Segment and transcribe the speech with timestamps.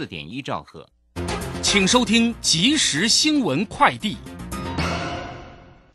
[0.00, 0.88] 四点一兆赫，
[1.60, 4.16] 请收听即时新闻快递。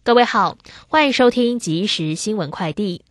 [0.04, 3.02] 各位好，欢迎收听即时新闻快递。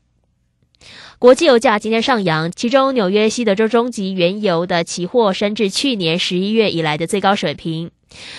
[1.18, 7.90] 国际油价今天上扬，其中纽约西德州中级原油的期货升至去年十一月以来的最高水平。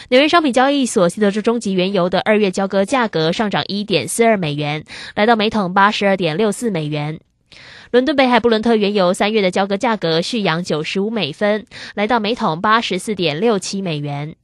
[0.07, 7.19] 纽约商品交易所西德州中级原油的二月交割价格上涨一点四二美元，来到每桶八十二点六四美元。
[7.95, 14.35] 伦敦北海布伦特原油三月的交割价格续扬九十五美分，来到每桶八十四点六七美元。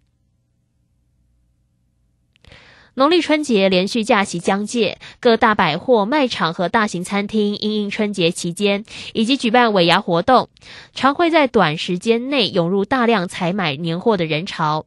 [2.94, 10.48] 农历春节连续假期将届，各大百货卖场和大型餐厅因应春节期间以及举办尾牙活动，
[10.94, 14.86] 常会在短时间内涌入大量采买年货的人潮。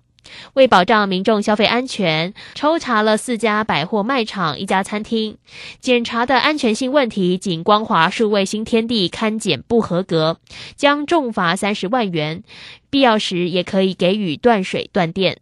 [0.54, 5.36] 为保障民众消费安全，抽查了四家百货卖场、一家餐厅，
[5.80, 10.38] 检查的安全性问题，仅光华数位新天地勘检不合格，
[10.76, 12.42] 将重罚三十万元，
[12.90, 15.38] 必要时也可以给予断水断电。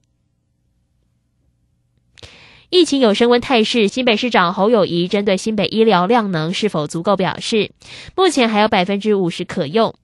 [2.70, 7.70] 疫情有升温态势，新北市长侯友谊针对新北医疗量能是否足够表示，
[8.16, 9.94] 目前还有百分之五十可用。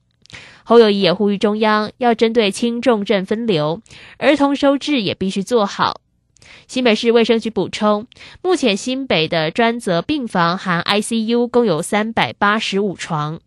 [0.69, 3.81] 侯友谊也呼吁中央要针对轻重症分流，
[4.19, 6.01] 儿童收治也必须做好。
[6.67, 8.05] 新北市卫生局补充，
[8.43, 13.39] 目前新北的专责病房含 ICU 共有三百八十五床。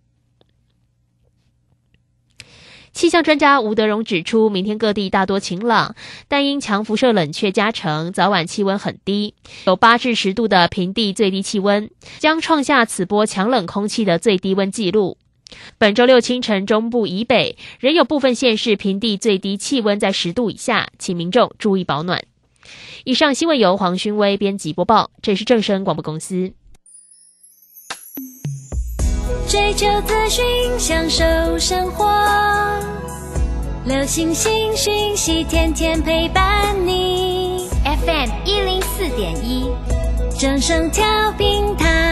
[2.92, 5.94] 气象专家吴德荣指出，明天各地大多晴朗，
[6.26, 15.18] 但因强辐射冷却加成，早晚气温很低，有八至十度的平地最低气温，将创下此波强冷空气的最低温纪录。
[15.78, 22.22] 本周六清晨，中部以北仍有部分县市平地最低气温在十度以下，请民众注意保暖。
[23.04, 26.52] 以上新闻由黄勋威编辑播报，这是正声广播公司。
[29.48, 30.44] 追求资讯，
[30.78, 31.24] 享受
[31.58, 32.08] 生活，
[33.84, 37.68] 流星星讯息，天天陪伴你。
[37.84, 39.66] FM 一零四点一，
[40.38, 42.11] 正声调频台。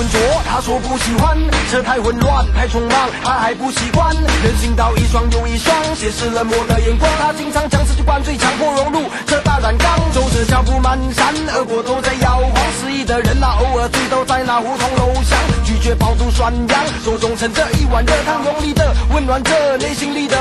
[0.00, 0.18] 浑浊，
[0.48, 1.36] 他说不喜欢；
[1.70, 4.08] 车太混乱太匆忙，他还不习惯。
[4.16, 7.10] 人行道一双又一双，斜视冷漠的眼光。
[7.20, 12.54] 他经常将世界灌醉，强迫融入这大染缸，走着脚步蹒跚，耳朵都在摇晃。
[12.80, 20.40] 失意的人啊，偶尔醉倒在那胡同楼巷，拒绝爆肚涮羊，手中盛着一碗热汤，用力的温暖着内心里的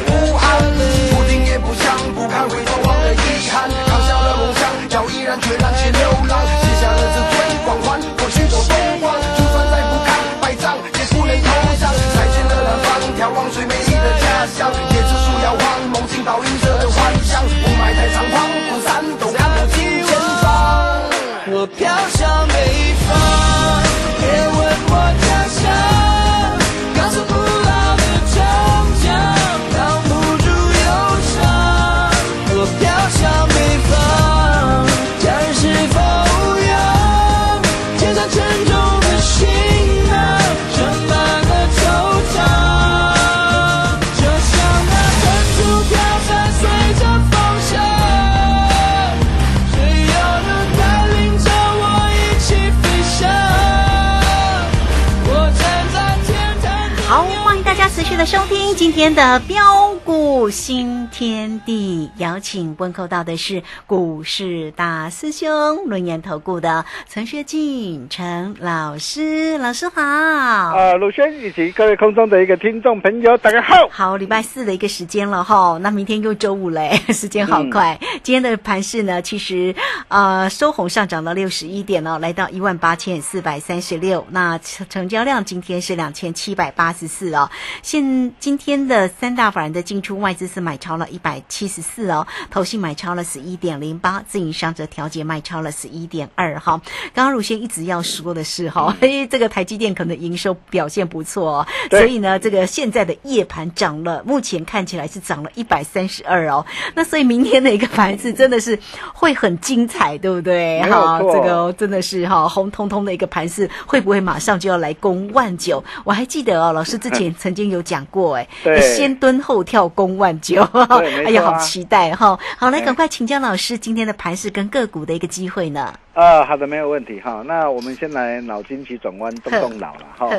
[58.19, 65.47] 的收听今天的标股新天地，邀请问候到的是股市大师兄
[65.85, 70.01] 轮研投顾的陈学进陈老师，老师好。
[70.01, 73.87] 啊，鲁轩以及各位空中的一个听众朋友，大家好。
[73.90, 77.97] 好，礼拜四的一个时间了哈，那明天又周五嘞， 时间好快。
[78.22, 79.73] 今天的盘市呢，其实
[80.09, 84.25] 呃收红上涨了六十一点哦，来到一万八千四百三十六。
[84.31, 87.49] 那成成交量今天是两千七百八十四哦。
[87.90, 96.80] 现今天的三大法人的进出，外资是买超了一百七十四哦，投信买超了十一点零八，自营商则调节卖超了十一点二哈。
[97.16, 106.64] 刚刚鲁轩一直要说的是哈，因为这个台积电可能营收表现不错哦，所以呢，这个现在的夜盘涨了，目前看起来是涨了一百三十二哦。
[106.94, 108.78] 那所以明天的一个盘子真的是
[109.16, 110.80] 会很精彩，对不对？
[110.84, 115.84] 好，这个真的是哈红彤彤的一个盘势，会不会马上就要来攻万九？
[116.03, 120.61] 我还记得哦，老师之前曾经有讲过，哎，对先蹲后跳攻万九，
[121.26, 122.37] 哎呀，好期待哈！
[122.58, 125.93] 好，来哎赶快请教老师今天的盘势跟个股的一个机会呢？
[126.14, 127.43] 啊，好的，没有问题哈。
[127.46, 130.29] 那我们先来脑筋急转弯，动动脑了哈。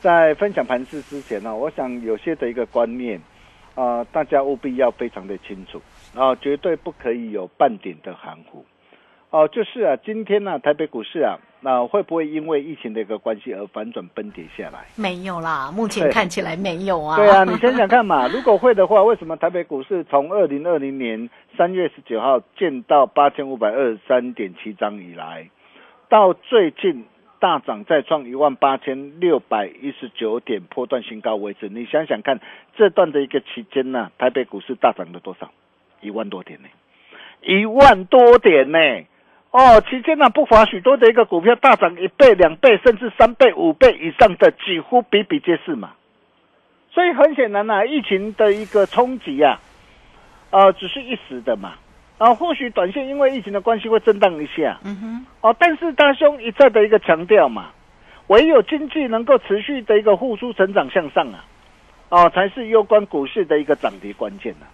[0.00, 3.20] 在分享盘势之前呢，我想有些的一个观念，
[3.74, 5.80] 啊，大家务必要非常的清楚
[6.14, 8.64] 啊，绝对不可以有半点的含糊。
[9.30, 14.86] 哦，就是啊，今天呢、台北股市啊，那、会不会因为疫情的一个关系而反转崩跌下来？
[14.96, 17.16] 没有啦，目前看起来没有啊。
[17.16, 25.50] 对啊，你想想看嘛， 如果会的话，为什么台北股市从二零二零年三月十九号见到八千五百二十三点七张以来，
[26.08, 27.04] 到最近
[27.40, 31.68] 大涨再创一万八千六百一十九点破断新高为止？
[31.68, 32.40] 你想想看，
[32.76, 35.50] 这段的一个期间呢、台北股市大涨了多少？
[36.00, 36.68] 一万多点呢，
[37.42, 38.78] 一万多点呢。
[39.50, 45.92] 哦，期间呢，不乏许多的一个股票大涨一倍、两倍，甚至三倍、五倍以上的，几乎比比皆是嘛。
[46.92, 49.60] 所以很显然啊、疫情的一个冲击啊，
[50.50, 51.74] 呃，只是一时的嘛，
[52.18, 57.66] 啊，或许短线因为疫情的关系会震荡一下，嗯哼，哦，但是大兄一再的一个强调嘛，
[58.28, 61.44] 唯有经济能够持续的一个复苏成长向上啊，
[62.08, 64.66] 哦，才是攸关股市的一个涨跌关键呐、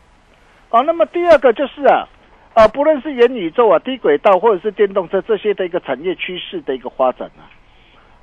[0.70, 2.06] 哦，那么第二个就是啊，
[2.54, 7.48] 啊，不论是元宇宙啊、低轨道或者是电动车这些的一个产业趋势的一个发展啊，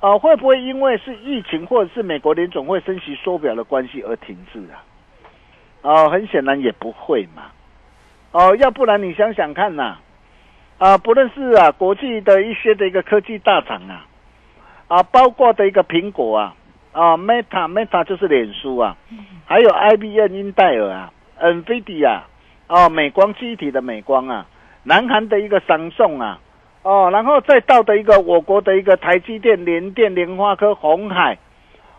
[0.00, 4.84] 啊，会不会因为是疫情或者是美国联总会升息缩表的关系而停滞啊？
[5.82, 7.50] 哦，很显然也不会嘛。
[8.32, 9.96] 哦，要不然你想想看呐、
[10.78, 14.06] 啊，不论是啊国际的一些的一个科技大厂啊，
[14.86, 16.54] 啊，包括的一个苹果啊，
[16.92, 18.96] 啊，Meta Meta 就是脸书啊，
[19.44, 22.28] 还有 IBM 英戴尔啊，NVIDIA 啊，
[22.88, 24.46] 美光记忆体的美光啊，
[24.84, 26.38] 南韩的一个商宋啊，
[26.82, 31.36] 哦，然后再到的一个我国的一个台积电、联电、联发科、红海，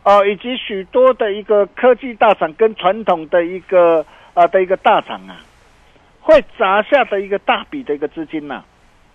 [0.04, 5.42] 哦，以及许多的一个科技大厂跟传统的一个呃的一个大厂啊，
[6.22, 8.64] 会砸下的一个大笔的一个资金呐、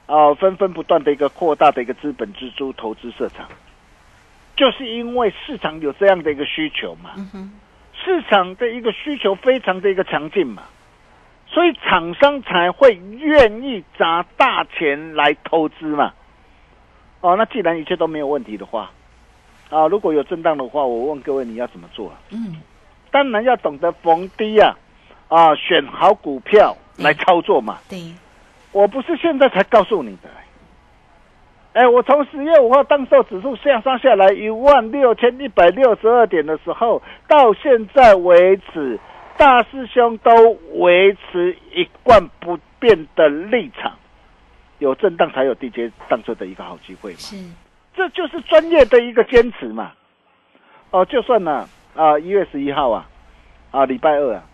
[0.06, 3.46] 啊，纷纷不断的一个扩大的一个资本支出投资市场，
[4.54, 7.10] 就是因为市场有这样的一个需求嘛，
[8.04, 10.62] 市场的一个需求非常的一个强劲嘛，
[11.56, 16.12] 所以厂商才会愿意砸大钱来投资嘛。
[17.22, 18.90] 哦，那既然一切都没有问题的话，
[19.70, 22.16] 啊，如果有震荡的话，我问各位你要怎么做、啊？
[22.30, 22.60] 嗯，
[23.10, 24.76] 当然要懂得逢低啊，
[25.28, 27.78] 啊，选好股票来操作嘛。
[27.88, 28.12] 对，
[28.72, 30.28] 我不是现在才告诉你的、
[31.72, 39.00] 哎，我从十月五号当时候指数下杀下来一万六千一百六十二点的时候，到现在为止，
[39.38, 43.92] 大师兄都维持一贯不变的立场，
[44.78, 47.18] 有震荡才有地阶上车的一个好机会嘛。
[47.18, 47.36] 是，
[47.94, 49.92] 这就是专业的一个坚持嘛。
[50.90, 53.06] 哦，就算呢啊，一、月十一号啊，
[53.70, 54.44] 啊，礼拜二啊，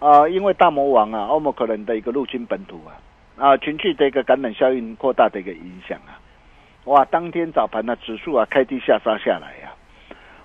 [0.00, 3.00] 啊，因为大魔王啊，欧盟可能的一个入侵本土啊，
[3.38, 6.20] 啊，群聚的一个感染效应扩大的一个影响啊，
[6.84, 9.72] 哇，当天早盘呢，指数啊开低下杀下来呀、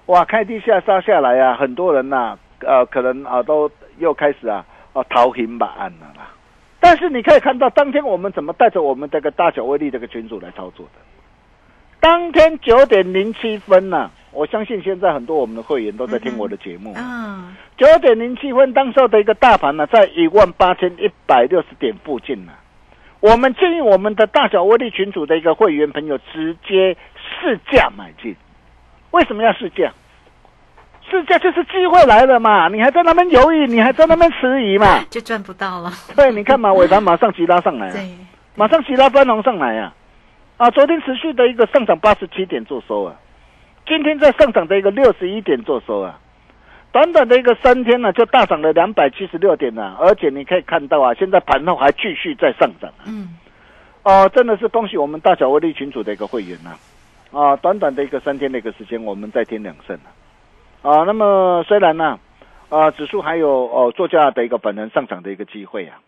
[0.05, 6.29] 哇，开低下杀下来啊，很多人呐、呃，可能啊都又开始啊，啊逃行吧案了啦。
[6.79, 11.01] 但是你可以看到，当天我们怎么带着我们这个大小威力这个群组来操作的。
[11.99, 16.93] 当天九点零七分呢、我相信现在很多我们的会员都在听我的节目。
[16.93, 22.53] 啊，九点零七分，当时候的一个大盘呢，在一万八千一百六十点附近呢。
[23.19, 26.95] 我们建议我们的大小威力群组的一个会员朋友直接
[27.41, 28.33] 试价买进。
[29.11, 29.91] 为什么要试价？
[31.09, 35.03] 市价就是机会来了嘛，你还在那边犹豫，你还在那边迟疑嘛？
[35.09, 35.91] 就赚不到了。
[36.15, 38.09] 对，你看嘛，尾盘马上急拉上来啊， 对，
[38.55, 39.93] 马上急拉翻红上来啊！
[40.57, 43.15] 啊，昨天持续的一个上涨八十七点做收啊，
[43.87, 46.19] 今天在上涨的一个六十一点做收啊。
[46.91, 53.05] 短短的一个三天呢，就大涨了两百七十六点呢，而且你可以看到啊，现在盘后还继续在上涨啊。
[53.05, 53.37] 嗯，
[54.03, 56.71] 哦，真的是恭喜我们大小威力群组的一个会员呐、
[57.31, 57.55] 啊！
[57.57, 60.09] 短短的一个三天的一个时间，我们再添两胜了。
[60.81, 62.19] 啊，那么虽然呢、
[62.69, 65.99] 啊，指数还有哦作价的一个本能上涨的一个机会啊，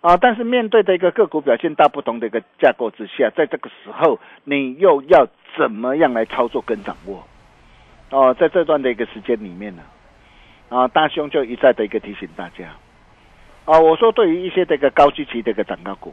[0.00, 7.22] 啊，但是面对的一个个股表现大不同的一个架构之下，在这个时候，你又要怎么样来操作跟掌握？
[8.10, 9.82] 哦，在这段的一个时间里面呢、
[10.68, 12.70] 啊，大兄就一再的一个提醒大家，
[13.66, 16.12] 啊，我说对于一些这个高基期的一个涨高股，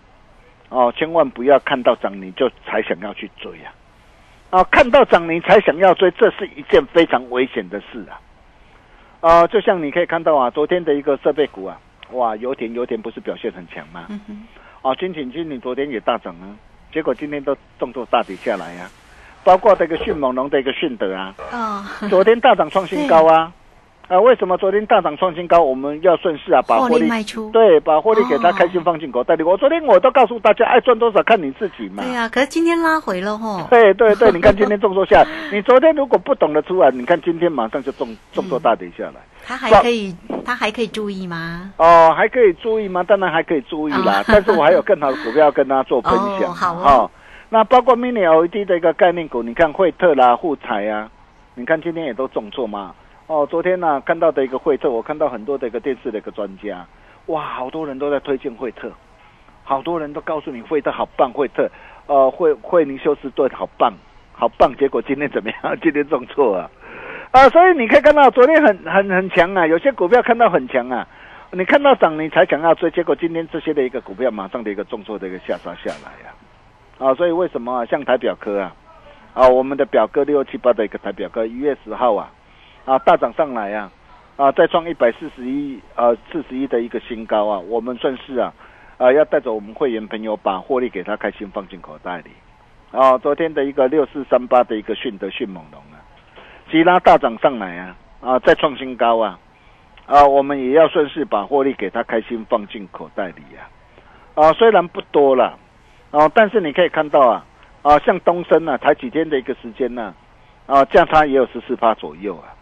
[0.70, 3.74] 哦，千万不要看到涨你就才想要去追啊！
[4.56, 8.16] 啊，看到涨你才想要追，这是一件非常危险的事啊！
[9.20, 11.78] 啊，就像你可以看到啊，昨天的一个设备股啊，
[12.12, 14.06] 哇，油田油田不是表现很强吗？
[14.08, 14.48] 嗯哼，
[14.82, 16.56] 啊，金挺金你昨天也大涨啊，
[16.94, 18.90] 结果今天都动作大跌下来呀、
[19.44, 23.52] 包括这个迅猛龙的一个迅德啊，哦，昨天大涨创新高啊！
[24.08, 25.62] 啊，为什么昨天大涨创新高？
[25.64, 29.42] 我们要顺势啊，把获获利利卖出对，把获利给他哦开心放进口袋里。
[29.42, 32.04] 我昨天我都告诉大家，爱赚多少看你自己嘛。
[32.04, 39.16] 对呀、可是今天拉回了吼，对对对，你看今天重挫下，你昨天如果不懂得出来，你看今天马上就重重挫大跌下来。
[39.44, 41.72] 他还可以，他还可以注意吗？
[41.78, 43.04] 哦，还可以注意吗？
[43.04, 46.50] 当然还可以注意啦，哦但是我还有更好的股票要跟他做分享。
[46.52, 47.12] 哦好哦
[47.50, 51.10] 那包括 mini LED 的一个概念股，你看惠特啦、富彩啊，
[51.56, 52.94] 你看今天也都重挫嘛。
[53.27, 56.86] 哦，昨天呢、看到的一个惠特，我看到很多的一个电视的一个专家，
[57.25, 58.91] 哇，好多人都在推荐惠特，
[59.63, 61.67] 好多人都告诉你惠特好棒，惠特，
[62.05, 63.91] 呃，惠惠尼休斯顿好棒，
[64.32, 64.72] 好棒。
[64.75, 65.75] 结果今天怎么样？
[65.82, 66.70] 今天重挫啊！
[67.32, 71.08] 啊，所以你可以看到昨天很很很强啊，有些股票看到很强啊，
[71.50, 78.72] 你看到涨你才想要追，结果今天这些的一个股票马上的一个重挫的一个下杀下来啊，啊，所以为什么啊，像台表科啊，
[79.34, 82.29] 啊，我们的表哥六七八的一个台表哥，一月十号啊，
[82.86, 83.92] 啊大涨上来啊，
[84.38, 88.54] 啊再创一百四十一呃四十一的一个新高啊，我们算是啊，
[88.98, 92.30] 啊要带着我们会员朋友把获利给他开心放进口袋里，
[92.92, 96.00] 啊，昨天的一个六四三八的一个迅德迅猛龙啊。
[96.72, 99.39] 吉拉大涨上来啊啊，再创新高啊
[100.06, 103.68] 啊，我们也要顺势把获利给他开心放进口袋里呀
[104.36, 105.58] 啊虽然不多了
[106.12, 107.46] 啊，但是你可以看到啊
[107.82, 110.13] 啊，像东升啊，才几天的一个时间呢
[110.65, 112.54] 啊，价差也有十四趴左右啊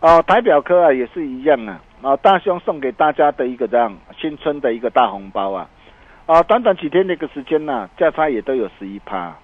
[0.00, 5.68] 啊，台表科啊也是一样啊啊，大兄送给大家的一个这样新春的一个大红包啊
[6.26, 9.36] 啊，短短几天的一个时间呢、价差也都有十一趴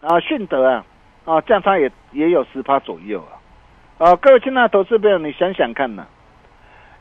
[0.00, 0.84] 啊，迅德啊。
[1.24, 3.38] 啊，价差也也有十趴左右啊！
[4.10, 6.04] 啊，各位亲爱的投资朋友，你想想看呐、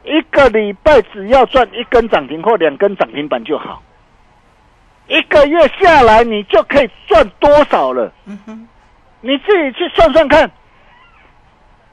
[0.04, 3.82] 一个礼拜只要赚一根涨停或两根涨停板就好，
[5.08, 8.14] 一个月下来你就可以赚多少了？
[8.28, 8.68] 嗯哼，
[9.22, 10.52] 你自己去算算看。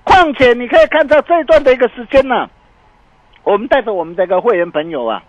[0.09, 2.49] 况且你可以看到这一段的一个时间呢、
[3.45, 5.23] 我们带着我们这个会员朋友啊，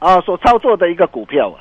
[0.00, 1.58] 啊所操作的一个股票啊，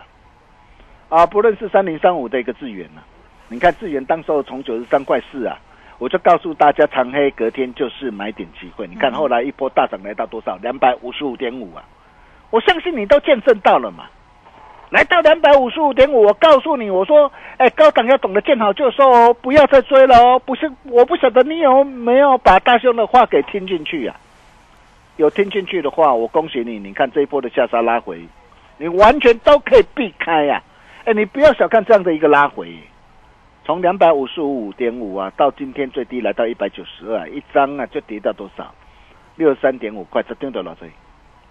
[1.10, 3.06] 啊不论是三零三五的一个智源啊，
[3.48, 5.58] 你看智源当时候从九十三块四啊，
[6.00, 8.88] 我就告诉大家长黑隔天就是买点机会。
[8.88, 10.58] 你看后来一波大涨来到多少？
[10.62, 11.84] 两百五十五点五啊！
[12.50, 14.06] 我相信你都见证到了嘛。
[14.90, 20.40] 来到两百五十五点五，我告诉你，我说，哎，高档要懂得见好就收哦，不要再追了哦。
[20.40, 24.16] 不是，我不晓得你有没有把大兄的话给听进去啊？
[25.18, 28.22] 有听进去的话，我恭喜你，你看这一波的下杀拉回，
[28.78, 30.62] 你完全都可以避开呀、
[31.06, 32.74] 哎，你不要小看这样的一个拉回，
[33.66, 38.74] 从两百五十五点五啊，到今天最低来到一百九十二，一张啊就跌到多少？
[39.36, 40.88] 六十三点五块，这丢到了这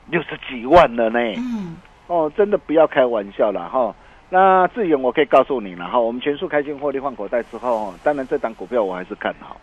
[0.07, 1.21] 六十几万了呢。
[1.37, 1.77] 嗯，
[2.07, 3.95] 哦，真的不要开玩笑了哈。
[4.29, 9.57] 那志远，我可以告诉你了哈，我们全数开心获利换口袋之后，当然这档股票我还是看好。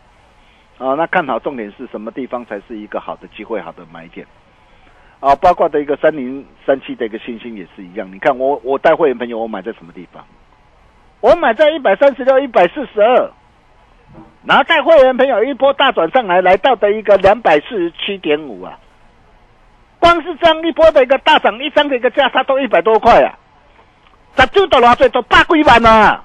[0.77, 4.25] 啊，那看好重点是什么地方才是一个好的机会、好的买点？
[5.19, 8.11] 啊，包括的一个三零三七的一个星星也是一样。
[8.11, 10.23] 你看我我带会员朋友，我买在什么地方？
[11.21, 13.31] 我买在一百三十六、一百四十二，
[14.45, 18.77] 然后带会员朋友一波大转上来，来到的一个两百四十七点五啊。
[20.03, 23.39] 光是这样一波的一个大涨，一张的一个价差都一百多块啊，
[24.35, 26.21] 咋就到了最多八几万啊？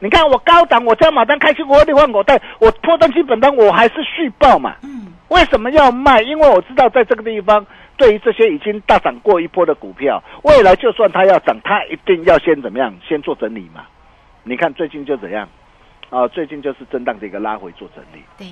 [0.00, 4.74] 你看我高档，我加码单开心获利换口袋，我破单基本单我还是续报嘛。
[4.82, 6.20] 嗯，为什么要卖？
[6.22, 7.64] 因为我知道在这个地方，
[7.96, 12.92] 对于这些已经大涨过一波的股票，未来就算它要涨，它一定要先怎么样？
[13.08, 13.86] 先做整理嘛。
[14.42, 15.48] 你看最近就怎样？
[16.10, 18.24] 啊，最近就是震荡的一个拉回做整理。
[18.36, 18.48] 对，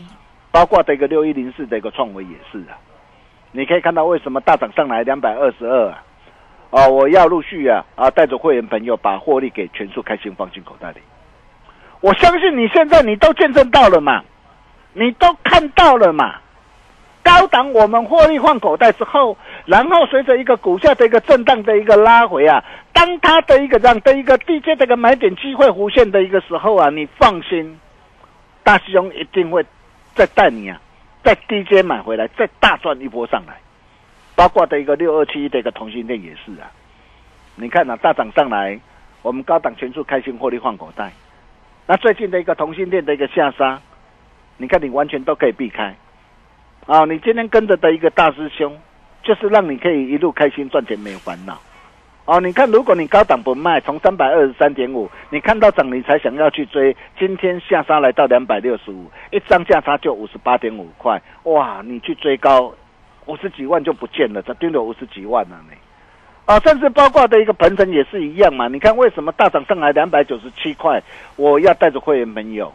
[0.53, 2.79] 包括的一个六一零四的一个创维也是啊。
[3.57, 6.03] 你可以看到为什么大涨上来两百二十二啊？
[6.71, 10.97] 哦，我要陆续啊啊带着会员朋友把获利给全数开心放进口袋里。
[12.01, 14.25] 我相信你现在你都见证到了嘛，
[14.93, 16.35] 你都看到了嘛。
[17.23, 27.79] 高档我们获利换口袋之后，然后随着一个股价的一个震荡的一个拉回啊，当它的一个这样的一个低阶的一个买点机会弧现的一个时候啊，你放心，
[28.65, 29.65] 大师兄一定会
[30.15, 30.79] 再带你啊，
[31.25, 33.57] 在低阶买回来，再大赚一波上来。
[34.37, 36.71] 包括的一个六二七的一个同心店也是啊，
[37.55, 38.79] 你看啊，大涨上来，
[39.23, 41.13] 我们高档全数开心获利换口袋。
[41.87, 43.81] 那最近的一个同心店的一个下杀，
[44.57, 45.95] 你看你完全都可以避开。
[46.87, 48.77] 啊，你今天跟着的一个大师兄，
[49.23, 51.59] 就是让你可以一路开心赚钱没有烦恼。
[52.27, 62.73] 哦，你看，如果你高档不卖，从三百二十三点五，你看到涨你才想要去追，今天下杀来到两百六十五，一张价差就五十八点五块，哇，你去追高，
[63.27, 65.77] 五十几万就不见了，这丢了五十几万了呢。
[66.47, 68.69] 啊，甚至包括的一个鹏程也是一样嘛。
[68.69, 71.03] 你看为什么大涨上来两百九十七块，
[71.37, 72.73] 我要带着会员朋友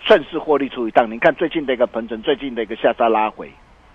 [0.00, 1.10] 顺势获利出一档。
[1.10, 3.50] 你看最近的一个鹏程，最近的一个下杀拉回，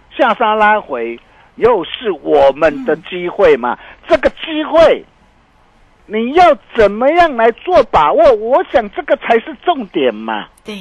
[0.10, 1.20] 下杀拉回
[1.56, 3.78] 又是我们的机会嘛？
[4.08, 5.06] 这个机会
[6.06, 8.34] 你要怎么样来做把握？
[8.34, 10.48] 我想这个才是重点嘛。
[10.64, 10.76] 对，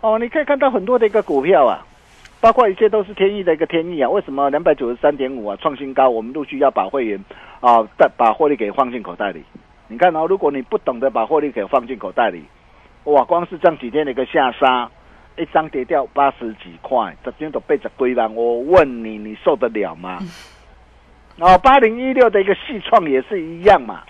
[0.00, 1.84] 哦，你可以看到很多的一个股票啊，
[2.40, 4.08] 包括一切都是天意的一个天意啊。
[4.08, 6.08] 为什么两百九十三点五啊创新高？
[6.08, 7.24] 我们陆续要把会员
[7.60, 9.42] 啊，带把获利给放进口袋里。
[9.88, 12.44] 你看哦，如果你不懂得把获利给放进口袋里，
[13.04, 14.88] 哇，光是这样几天的一个下杀，
[15.40, 18.28] 一张跌掉八十几块，这天都被着归了。
[18.28, 20.18] 我问你，你受得了吗？
[21.38, 24.02] 哦，八零一六的一个细创也是一样嘛，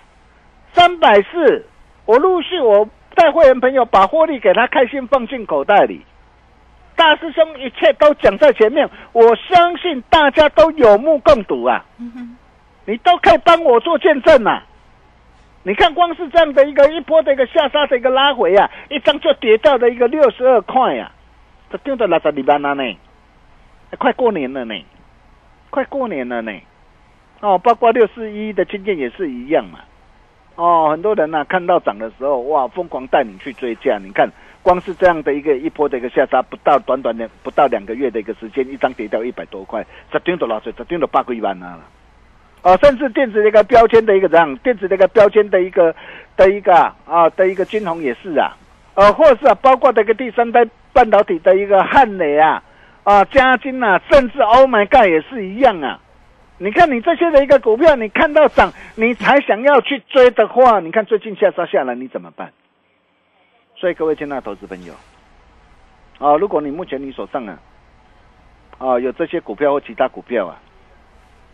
[0.73, 1.65] 三百四，
[2.05, 6.01] 我陆续我带会员朋友把获利给他开心放进口袋里。
[6.95, 11.85] 大师兄一切都讲在前面，我相信大家都有目共睹啊，
[12.85, 14.65] 你都可以帮我做见证啊。
[15.63, 21.11] 你看，光是这样的一个一波的一个下杀的一个拉回啊，一张就跌到了一个六十二块呀，
[21.71, 22.97] 这丢到六十二万了呢，
[23.97, 24.75] 快过年了呢，
[25.69, 26.51] 快过年了呢。
[27.39, 29.79] 哦，包括六四一的金件也是一样嘛。
[30.55, 33.97] 哦，很多人呐、看到涨的时候，哇，疯狂带你去追价。
[33.97, 34.29] 你看，
[34.61, 41.79] 光是这样的一个一波的一个下杀，不到短短的不到两个月的一个时间，一张跌掉一百多块，这丢到老水，这丢到八个一万了。
[42.61, 45.95] 哦，甚至电子的一个标签的一个这样，电子的一个标签的一个
[46.37, 46.75] 的一个
[47.07, 48.55] 啊的一个金红也是啊，
[48.93, 50.63] 呃，或是啊，包括这个第三代
[50.93, 52.63] 半导体的一个汉磊啊
[53.03, 55.99] 啊，嘉金啊，甚至 Oh my God 也是一样啊。
[56.57, 62.51] 你看你这些的一个股票，你看到涨，你才想要去追的话，你看最近下杀下来，你怎么办？
[63.75, 64.93] 所以各位亲爱的投资朋友，
[66.19, 67.57] 啊，如果你目前你手上啊，
[68.77, 70.61] 啊有这些股票或其他股票啊，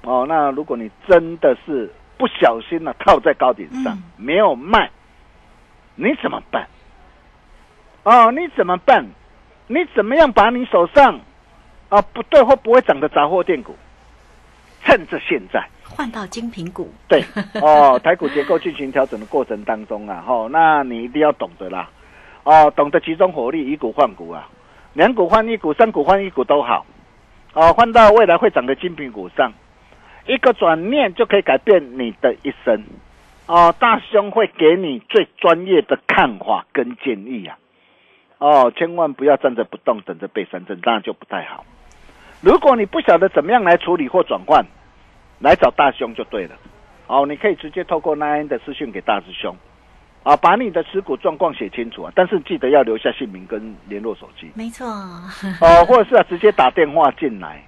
[0.03, 4.89] 哦，那如果你真的是不小心呢、套在高点上、嗯没有卖，
[5.95, 6.67] 你怎么办？
[8.03, 9.05] 哦，你怎么办？
[9.67, 11.19] 你怎么样把你手上
[11.89, 13.75] 啊不对或不会涨的杂货店股，
[14.83, 15.63] 趁着现在。
[15.83, 17.23] 换到精品股，对
[17.61, 21.89] 哦，台股结构进行调整的过程当中啊，吼、那你一定要懂得啦，
[22.43, 24.49] 哦，懂得集中火力，以股换股啊，
[24.93, 26.85] 两股换一股，三股换一股都好，
[27.53, 29.53] 哦，换到未来会涨的精品股上，
[30.27, 32.83] 一个转念就可以改变你的一生，
[33.47, 37.57] 哦，大兄会给你最专业的看法跟建议啊，
[38.39, 41.65] 哦，千万不要站着不动，等着被三振，这样就不太好。
[42.41, 44.63] 如果你不晓得怎么样来处理或转换，
[45.39, 46.55] 来找大兄就对了。
[47.07, 49.55] 哦，你可以直接透过 Nine 的私讯给大师兄，
[50.21, 57.63] 啊，把你的持股状况写清楚啊，但是记得要留下姓名跟联络手机，没错，哦，或者是啊直接打电话进来，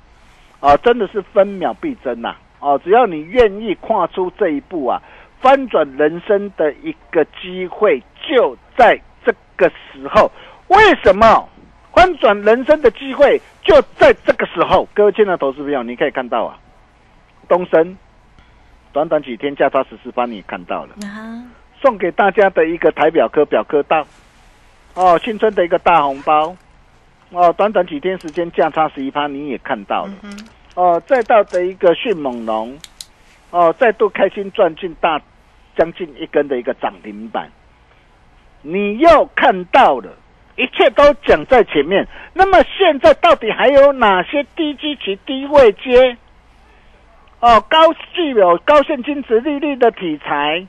[0.59, 5.01] 啊，真的是分秒必争呐、哦，只要你愿意跨出这一步啊，
[5.39, 10.31] 翻转人生的一个机会就在这个时候。
[10.69, 11.47] 为什么
[11.93, 14.87] 翻转人生的机会就在这个时候？
[14.93, 16.57] 各位亲爱的投资朋友，你可以看到啊，
[17.47, 17.97] 东升
[18.93, 20.95] 短短几天价差十四八，你也看到了。
[21.05, 21.43] 啊，
[21.81, 24.05] 送给大家的一个台表科表科大
[24.93, 26.55] 哦，新春的一个大红包
[27.31, 32.77] 哦，短短几天时间价差十一趴，你也看到了、嗯哦，再到的一个迅猛龙
[33.49, 35.19] 哦，再度开心赚进大
[35.75, 37.49] 将近一根的一个涨停板，
[38.61, 40.09] 你又看到了。
[40.59, 46.17] 一切都讲在前面，那么现在到底还有哪些低基期、低位接？
[47.39, 50.67] 哦，高具有高现金值利率的题材，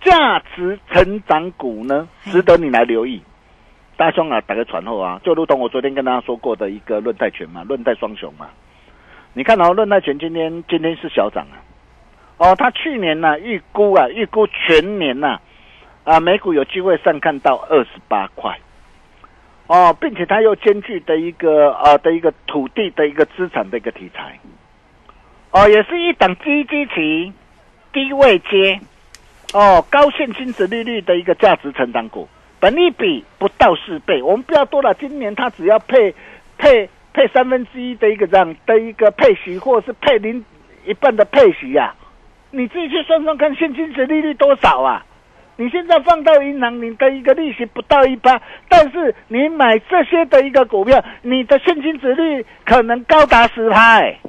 [0.00, 3.20] 价值成长股呢，值得你来留意。
[3.96, 8.46] 大兄啊，打个传后啊，就如同我昨天跟大家说过的一个论泰拳嘛，论泰双雄嘛。
[9.32, 11.58] 你看哦，论泰拳今天今天是小涨啊。
[12.36, 15.40] 哦，他去年呢、预估啊，预估全年呐
[16.04, 18.56] 啊美股有机会上看到二十八块。
[19.68, 24.38] 哦，并且它又兼具的一个呃的一个土地的一个资产的一个题材，
[25.50, 27.32] 哦，也是一档低基期、
[27.92, 28.80] 低位接，
[29.52, 32.28] 哦，高现金值利率的一个价值成长股，
[32.60, 36.14] 本利比不到四倍，我们不要多了，今年它只要配
[36.58, 40.44] 配配三分之一的一个这样的一个配息，或者是配零
[40.86, 41.92] 一半的配息呀、
[42.52, 45.04] 你自己去算算看，现金值利率多少啊？
[45.58, 54.20] 你现在放到银行，你的一个利息不到一趴，但是你买这些的一个股票，你的现金值率可能高达十趴、欸。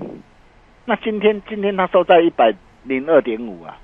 [0.85, 3.77] 那今天今天它收在一百零二点五啊，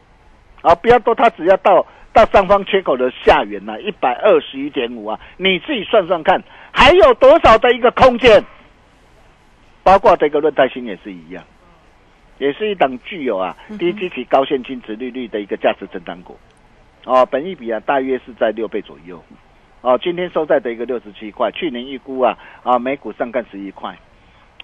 [0.61, 8.41] 啊，不要多，它只要到到上方缺口的下缘呢、一百二十一点五啊，你自己算算看，还有多少的一个空间？
[9.83, 11.43] 包括这个润泰新也是一样，
[12.37, 16.39] 也是一档具有啊低基期高现金值利率的一个价值增长股。
[17.05, 19.21] 哦，本益比啊，大约是在六倍左右。
[19.81, 23.97] 哦，今天收在的一个六十七块，去年预估啊啊每股上看十一块，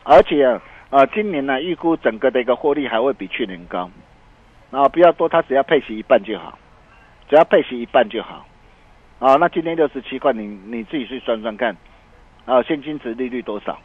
[0.04, 3.90] 而且啊啊今年呢预估整个的一个获利还会比去年高。
[4.72, 6.58] 啊，不要多，它只要配息一半就好，
[7.28, 8.46] 只要配息一半就好。
[9.20, 11.76] 啊，那今天六十七块，你你自己去算算看，
[12.46, 13.78] 啊现金值利率多少？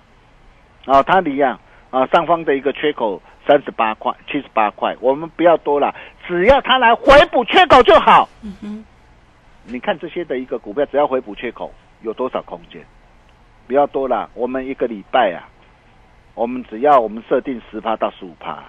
[0.84, 1.58] 啊，它离啊
[1.90, 5.92] 啊上方的一个缺口三十八块、七十八块，我们不要多了，
[6.26, 8.28] 只要它来回补缺口就好。
[8.42, 8.84] 嗯哼，
[9.64, 12.84] 你看这些的一个股票，只要回补缺口，有多少空间？
[13.66, 15.48] 不要多了，我们一个礼拜啊，
[16.34, 18.64] 我们只要我们设定十趴到十五趴，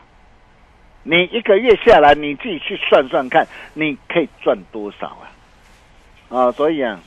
[1.04, 5.28] 你一个月下来，你自己去算算看，你可以赚多少啊？
[6.30, 7.00] 啊，所以啊，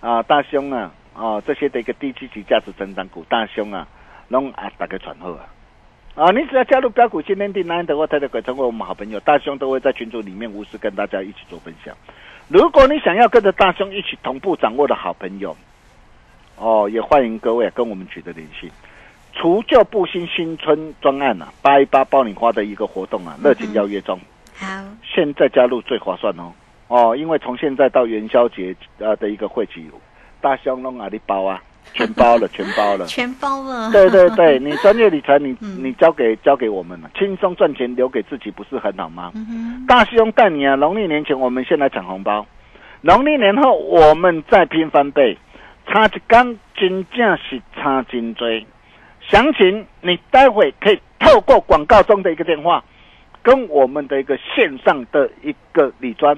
[0.00, 3.86] 啊大兄啊，啊这些的一个低基期价值增长股，大兄啊，
[4.28, 5.44] 拢啊大家传好啊。
[6.14, 11.96] 啊，你只要加入标股新天地 Nine 的话，特特可成为我们好朋友，大兄都会在群组里面无私跟大家一起做分享。
[12.48, 15.56] 如果你想要跟着大兄一起同步掌握的好朋友，
[16.56, 18.70] 哦，也欢迎各位跟我们取得联系。
[19.32, 24.18] 除旧布新新春专案啊，八一八爆米花的一个活动啊，热情邀约中，
[24.58, 24.66] 好，
[25.04, 26.52] 现在加入最划算哦
[26.88, 29.88] 哦，因为从现在到元宵节呃的一个会期，
[30.40, 31.62] 大兄弄啊你包啊，
[31.94, 33.06] 全包了，全包了。
[33.06, 33.90] 全包了。
[33.90, 39.32] 对对对， 你专业理财，你嗯你交给交给我们了，轻松赚钱留给自己，不是很好吗？
[39.34, 42.46] 嗯大师兄带你啊，农历年前我们先来抢红包，
[43.02, 45.36] 农历年后我们再拼翻倍，
[45.86, 48.46] 差一缸真正是差真多。
[49.28, 52.82] 详情你待会可以透过广告中的一个电话，
[53.42, 56.36] 跟我们的一个线上的一个理专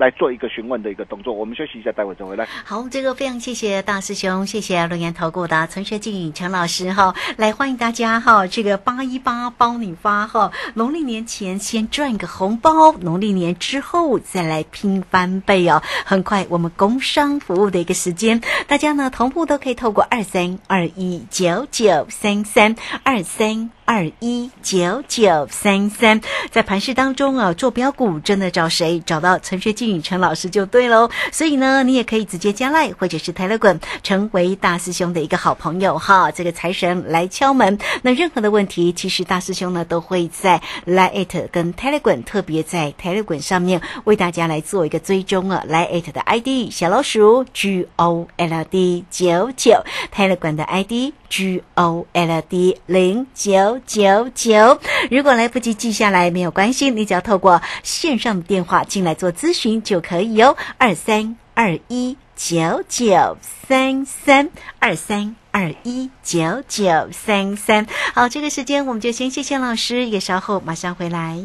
[0.00, 1.34] 来做一个询问的一个动作。
[1.34, 2.48] 我们休息一下，待会再回来。
[2.64, 15.82] 好，这个非常谢谢大师兄，谢谢龙岩投顾的陈学静陈老师哈，来欢迎大家哈，这个八一八包你发哈，农历年前先赚个红包，农历年之后再来拼翻倍哦。
[16.06, 23.70] 很快我们工商服务的一个时间，大家呢同步都可以透过二三二一九九三三二三。
[23.90, 26.20] 二一九九三三，
[26.52, 29.00] 在盘市当中啊，做标股真的找谁？
[29.00, 31.10] 找到陈学静陈老师就对喽。
[31.32, 36.30] 所以呢，你也可以直接加赖或者是泰勒滚，成为大师兄的一个好朋友哈。
[36.30, 45.64] 这个财神来敲门，那任何的问题，其实大师兄呢都会在 Line 跟 Telegram，特别在 Telegram 上面为大家来做一个追踪啊。
[45.68, 49.82] Line 的 ID 小老鼠 G O L D 九九
[50.14, 54.80] ，Telegram 的 ID G O L D 零九九九。
[55.10, 60.56] 如果来不及记下来，没有关系，你只要透过线上的电话进来做咨询就可以哦。
[60.78, 63.36] 二三二一九九
[63.68, 65.36] 三三二三。
[65.52, 71.44] 二一九九三三，好，这个时间我们就先谢谢老师，也稍后马上回来。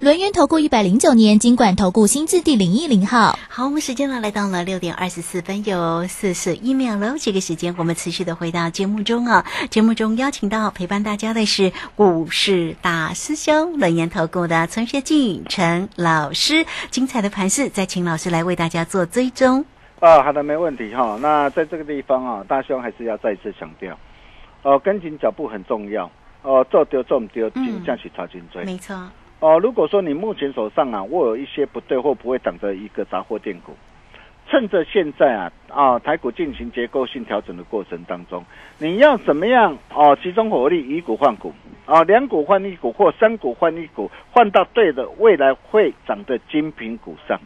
[0.00, 3.36] 轮源投顾一百零九年金管投顾新字第零一零号。
[3.48, 7.16] 好，我们时间呢来到了六点二十四分，有四十一秒喽。
[7.18, 19.64] 这个时间我们持续的回到节目中啊，节目中邀请到陪伴大家的是股市大师兄轮源投顾的陈学进陈老师，精彩的盘势再请老师来为大家做追踪。
[19.98, 21.18] 啊，好的，没问题哈。
[21.20, 23.98] 那在这个地方啊，大兄还是要再次强调，
[24.62, 26.08] 哦、跟紧脚步很重要。
[26.42, 28.64] 哦、做丢做唔丢，嗯紧下去查紧追。
[28.64, 28.94] 没错，
[29.40, 33.72] 哦、如果说你目前手上啊握有一些不对或不会涨的一个杂货店股，
[34.48, 38.44] 趁着现在啊啊台股进行结构性调整的过程当中，
[38.78, 41.52] 你要怎么样哦集中火力以股换股
[41.86, 47.38] 啊，两股换一股或三股换一股，换到对的未来会涨的精品股上。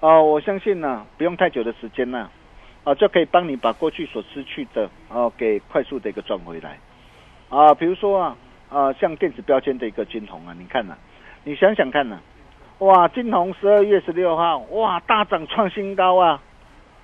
[0.00, 2.28] 啊、我相信呢、不用太久的时间呢、
[2.84, 6.78] 啊，就可以帮你把过去所失去的哦给快速的一个赚回来。
[7.48, 8.36] 啊，比如说啊
[8.68, 10.94] 啊，像电子标签的一个金红啊，你看呐、
[11.44, 12.18] 你想想看呐、
[12.78, 16.40] 哇，金红十二月十六号，哇，大涨创新高啊！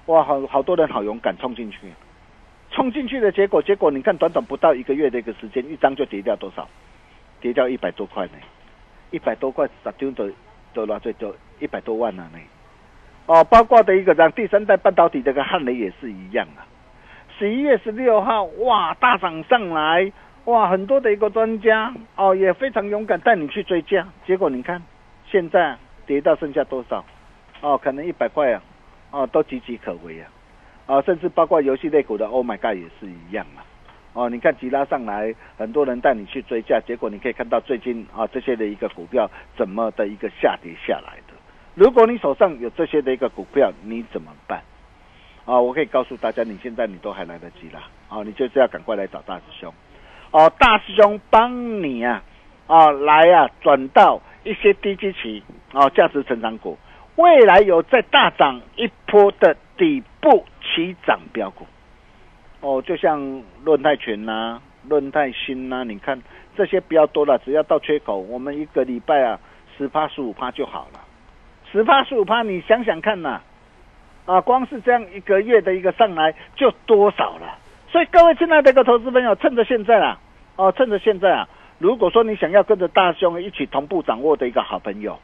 [0.06, 1.78] 哇，好好多人好勇敢冲进去，
[2.70, 6.66] 冲进去的结果，结果你看短短不到一个月的一个时间，一张就跌掉多少？
[7.40, 8.32] 跌掉一百多块呢，
[9.10, 10.30] 一百多块，十张都
[10.72, 12.38] 都拿最多一百多万了呢。
[13.26, 16.64] 哦，包括的一个让第三代半导体这个汉雷也是一样啊。
[17.38, 20.10] 十一月十六号，哇，大涨上来，
[20.50, 24.82] 哇，很多的一个专家哦也非常勇敢带你去追加，结果你看
[25.30, 27.04] 现在跌到剩下多少？
[27.60, 28.62] 哦，可能一百块啊，
[29.12, 30.28] 哦，都岌岌可危啊，
[30.86, 33.62] 啊，甚至包括游戏类股的 Oh my God 也是一样啊。
[34.12, 41.34] 哦，你看急拉上来，很多人带你去追价，结果你可以看到最近啊这些的一个股票怎么的一个下跌下来的。
[41.74, 44.60] 如果你手上有这些的一个股票，你怎么办？
[45.44, 49.72] 啊，我可以告诉大家，你现在你都还来得及啦，啊，你就是要赶快来找大师兄，
[50.32, 52.22] 哦、大师兄帮你啊，
[52.68, 56.78] 啊，来啊，转到一些低基期啊价值成长股，
[57.16, 61.66] 未来有再大涨一波的底部起涨标股，
[62.60, 66.22] 哦，就像润泰全呐、润泰新呐、你看
[66.56, 69.40] 这些不要多了，只要到缺口，我们一个礼拜啊
[69.76, 71.00] 十趴十五趴就好了。
[71.72, 73.40] 十趴十五趴，你想想看呐、
[74.26, 77.58] 啊，光是这样一个月的一个上来就多少了？
[77.90, 80.18] 所以各位亲爱的一个投资朋友，趁着现在啊，
[80.56, 81.48] 哦，趁着现在啊，
[81.78, 85.18] 如果说你想要跟着大兄一起同步掌握的一个好朋友，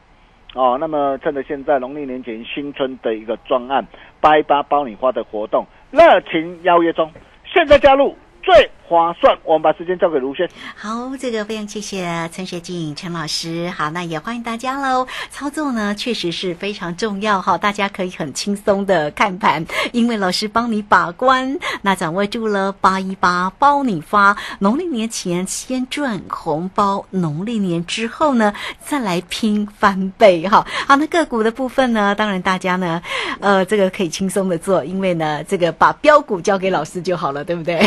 [0.53, 3.85] 哦，那么趁着现在农历年前新春的一个专案
[4.19, 7.09] 八一八包你花的活动，热情邀约中，
[7.45, 9.37] 现在加入最划算。
[9.43, 10.49] 我们把时间交给卢轩。
[10.75, 13.69] 好，这个非常谢谢陈学静陈老师。
[13.69, 15.07] 好，那也欢迎大家喽。
[15.29, 30.65] 操作呢，确实是非常重要哈，大家可以很轻松的看盘，因为老师帮你把关，那掌握住了八一八包你发，农历年前先赚红包，农历年之后呢再来拼翻倍哈。
[30.87, 33.01] 好，那个股的部分呢，当然大家呢，
[33.39, 37.77] 呃，这个可以轻松的做，因为呢，这个把标股交给老师就好了，对不对？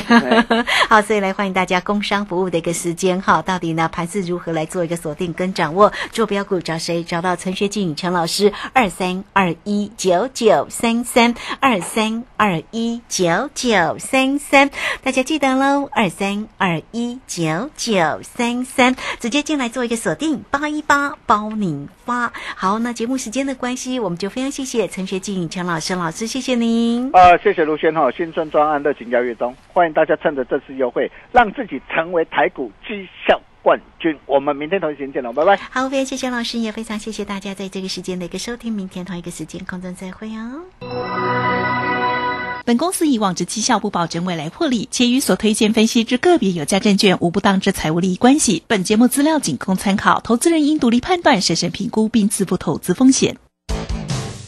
[0.90, 5.92] 好，所以来欢迎大家工商服务的一个时间哈，到底呢盘势如何来做一个锁定跟掌握？
[6.10, 7.04] 做标股找谁？
[7.04, 14.68] 找到陈学静陈老师二三二一九九三三二三二一九九三三，
[15.00, 22.32] 大家记得喽，二三二一九九三三，直接进来做一个锁定，八一八包你发。
[22.56, 27.08] 好，那节目时间的关系，我们就非常谢谢陈学静陈老师老师，谢谢您。
[27.12, 34.18] 呃，谢谢卢轩哈，新春专案热情邀约中，欢迎大家趁着这次优惠，让自己成为台股绩效冠军。
[34.26, 35.56] 我们明天同一时间见了，拜拜。
[35.56, 38.72] 好，非常谢谢老师，也非常谢谢大家在这个时间的一个收听。
[38.72, 40.64] 明天同一个时间空中再会哦。
[42.64, 48.62] 本公司以往之绩效不保证未来获利，且与所推荐分析之个别有价证券无不当之财务利益关系。
[48.66, 53.36] 本节目资料仅供参考，投资人应独立判断、审慎评估并自负投资风险。